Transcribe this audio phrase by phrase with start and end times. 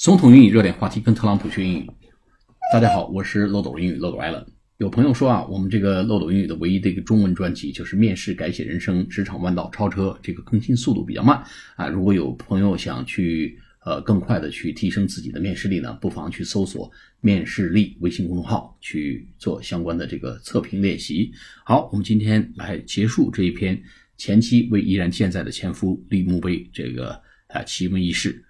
[0.00, 1.86] 总统英语热点话题，跟特朗普学英语。
[2.72, 4.46] 大家好，我是漏斗英语漏斗 Allen。
[4.78, 11.44] 有朋友说啊，我们这个漏斗英语的唯一的一个中文专辑就是《面试改写人生：职场弯道超车》，这个更新速度比较慢
[11.76, 11.86] 啊。
[11.86, 16.90] 如果有朋友想去呃更快的去提升自己的面试力呢，不妨去搜索
[17.20, 21.30] “面试力”微信公众号去做相关的这个测评练习。
[21.62, 23.78] 好，我们今天来结束这一篇
[24.16, 28.42] 前妻为依然健在的前夫立墓碑这个啊奇闻异事。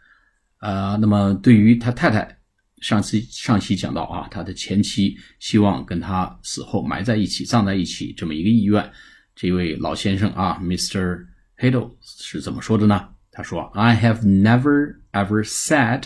[0.59, 2.37] 啊，那么对于他太太，
[2.81, 8.91] 上次上期讲到啊，他的前妻希望跟他死后埋在一起、葬在一起这么一个意愿，
[9.35, 11.25] 这位老先生啊，Mr.
[11.57, 13.09] Hadel 是怎么说的呢？
[13.31, 16.03] 他说：“I have never ever said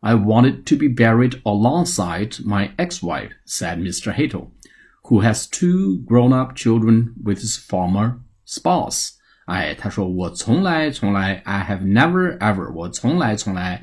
[0.00, 4.14] I wanted to be buried alongside my ex-wife,” said Mr.
[4.14, 4.52] Hadel,
[5.02, 9.10] who has two grown-up children with his former spouse.
[9.45, 13.81] 哎，他说我从来从来，I have never ever，我从来从来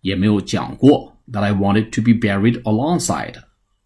[0.00, 3.34] 也没有讲过 that I wanted to be buried alongside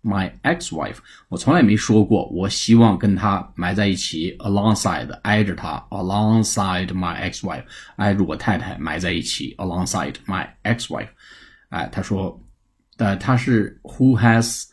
[0.02, 0.96] my ex-wife。
[1.28, 7.64] 我从来没说过我希望跟她埋在一起，alongside 挨着她，alongside my ex-wife，
[7.96, 11.08] 挨着我太太埋在一起，alongside my ex-wife。
[11.68, 12.38] 哎，他说，
[12.98, 14.64] 呃，他是 who has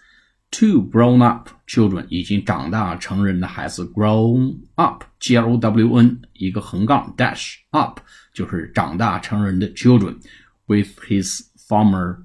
[0.52, 8.00] Two grown-up children 已经长大成人的孩子，grown up Grown 一个横杠 dash up
[8.34, 12.17] 就是长大成人的 children，with his former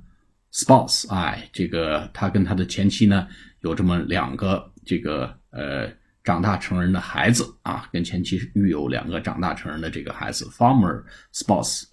[0.53, 3.27] spouse，哎，这个他跟他的前妻呢
[3.61, 5.91] 有这么两个这个呃
[6.23, 11.84] 长大成人的孩子啊，跟前妻育有两个长大成人的这个孩子，former spouse，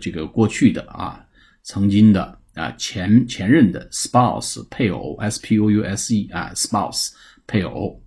[0.00, 1.24] 这个过去的啊，
[1.62, 2.38] 曾经的。
[2.54, 7.12] 啊，前前任的 spouse 配偶 s p o u s e 啊 spouse
[7.46, 8.02] 配偶。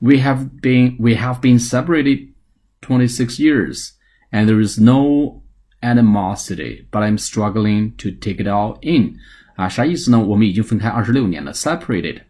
[0.00, 2.32] We have been we have been separated
[2.80, 3.92] twenty six years,
[4.30, 5.42] and there is no
[5.80, 9.16] animosity, but I'm struggling to take it all in.
[9.56, 10.18] 啊，啥意思呢？
[10.18, 12.22] 我们已经分开二十六年了，separated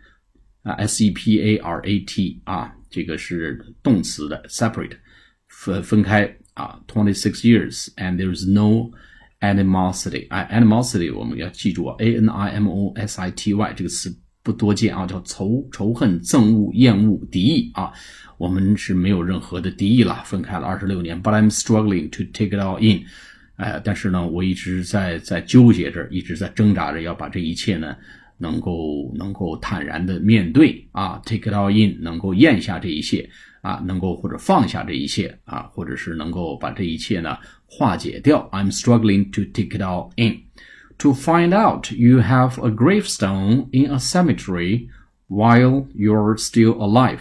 [0.65, 4.97] 啊，s e p a r a t 啊，这个是动词的 separate
[5.49, 8.91] 分分开啊，twenty six years, and there is no
[9.41, 14.15] animosity，哎，animosity 我们要记住啊，a n i m o s i t y 这个词
[14.48, 17.92] 不多见啊，叫仇仇恨、憎恶、厌恶、敌意啊。
[18.38, 23.04] 我们是没有任何的敌意了，分开了二十六年，but I'm struggling to take it all in，
[23.58, 27.94] 哎，但是呢，我一直在在纠结着，一直在挣扎着，要把这一切呢，
[28.38, 33.30] 能够能够坦然的面对啊，take it all in，能够咽下这一切。
[33.62, 38.48] 啊，能够或者放下这一切啊，或者是能够把这一切呢化解掉。
[38.54, 40.38] I'm struggling to take it all in.
[40.99, 44.89] To find out you have a gravestone in a cemetery
[45.29, 47.21] while you're still alive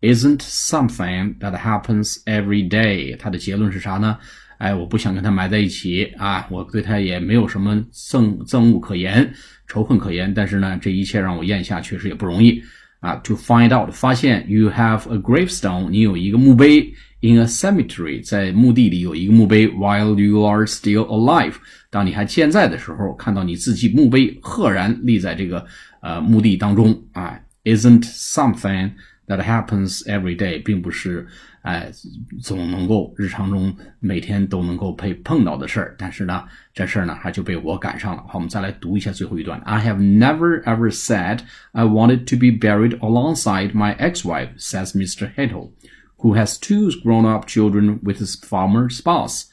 [0.00, 3.16] isn't something that happens every day.
[3.16, 4.18] 他的结论是啥呢？
[4.58, 9.34] 哎，我不想跟他埋在一起啊，我对他也没有什么憎憎恶可言、
[9.66, 12.62] 仇恨可言，但是呢，这一切让我咽下确实也不容易。
[12.99, 21.05] 啊，to find out 发现 you have a gravestone，你有一个墓碑 in a cemetery，在墓地里有一个墓碑 while you are still
[21.05, 21.53] alive，
[21.89, 25.65] 当你还健在的时候，看到你自己墓碑赫然立在这个
[26.01, 28.91] 呃墓地当中啊，isn't something
[29.26, 31.26] that happens every day，并不是。
[31.62, 31.92] 哎，
[32.40, 36.42] 总能够日常中每天都能够被碰到的事儿，但是呢，
[36.74, 38.24] 这事儿呢还就被我赶上了。
[38.26, 39.60] 好，我们再来读一下最后一段。
[39.60, 41.38] I have never ever said
[41.70, 45.32] I wanted to be buried alongside my ex-wife, says Mr.
[45.36, 45.70] Hettel,
[46.16, 49.44] who has two grown-up children with his former spouse.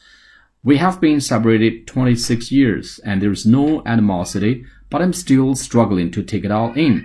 [0.63, 6.09] We have been separated 26 years, and there is no animosity, but I'm still struggling
[6.13, 7.03] to take it all in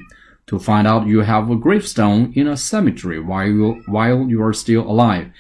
[0.49, 4.53] to find out you have a gravestone in a cemetery while you, while you are
[4.53, 5.31] still alive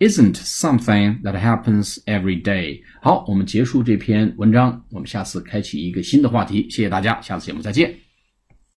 [0.00, 2.80] isn't something that happens every day.
[3.00, 6.68] 好，我们结束这篇文章，我们下次开启一个新的话题。
[6.70, 8.01] 谢谢大家，下次节目再见。